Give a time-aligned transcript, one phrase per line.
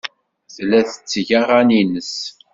[0.53, 2.15] Tella tetteg aɣan-nnes.